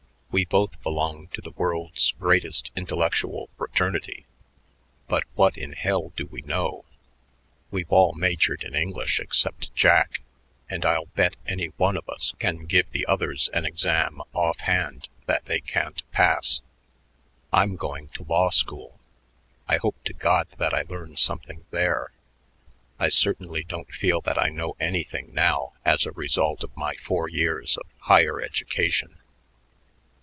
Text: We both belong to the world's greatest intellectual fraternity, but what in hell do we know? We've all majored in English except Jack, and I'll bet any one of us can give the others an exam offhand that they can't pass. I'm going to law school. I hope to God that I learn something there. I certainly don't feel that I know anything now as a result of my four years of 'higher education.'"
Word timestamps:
We 0.33 0.45
both 0.45 0.81
belong 0.81 1.27
to 1.33 1.41
the 1.41 1.51
world's 1.51 2.13
greatest 2.17 2.71
intellectual 2.73 3.49
fraternity, 3.57 4.25
but 5.09 5.25
what 5.35 5.57
in 5.57 5.73
hell 5.73 6.13
do 6.15 6.25
we 6.25 6.39
know? 6.43 6.85
We've 7.69 7.91
all 7.91 8.13
majored 8.13 8.63
in 8.63 8.73
English 8.73 9.19
except 9.19 9.75
Jack, 9.75 10.21
and 10.69 10.85
I'll 10.85 11.07
bet 11.07 11.35
any 11.45 11.65
one 11.75 11.97
of 11.97 12.07
us 12.07 12.33
can 12.39 12.63
give 12.63 12.91
the 12.91 13.05
others 13.07 13.49
an 13.49 13.65
exam 13.65 14.21
offhand 14.31 15.09
that 15.25 15.43
they 15.47 15.59
can't 15.59 16.01
pass. 16.13 16.61
I'm 17.51 17.75
going 17.75 18.07
to 18.13 18.23
law 18.23 18.51
school. 18.51 18.97
I 19.67 19.79
hope 19.79 20.01
to 20.05 20.13
God 20.13 20.47
that 20.57 20.73
I 20.73 20.83
learn 20.83 21.17
something 21.17 21.65
there. 21.71 22.13
I 22.97 23.09
certainly 23.09 23.65
don't 23.65 23.91
feel 23.91 24.21
that 24.21 24.41
I 24.41 24.47
know 24.47 24.77
anything 24.79 25.33
now 25.33 25.73
as 25.83 26.05
a 26.05 26.11
result 26.13 26.63
of 26.63 26.77
my 26.77 26.95
four 26.95 27.27
years 27.27 27.75
of 27.75 27.85
'higher 28.03 28.39
education.'" 28.41 29.17